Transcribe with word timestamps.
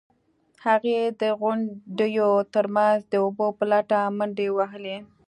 هغې 0.65 0.99
د 1.21 1.23
غونډیو 1.39 2.29
ترمنځ 2.53 2.99
د 3.11 3.13
اوبو 3.23 3.47
په 3.57 3.63
لټه 3.71 3.99
منډې 4.17 4.47
وهلې. 4.57 4.97